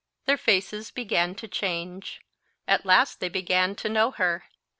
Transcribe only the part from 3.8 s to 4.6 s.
know her.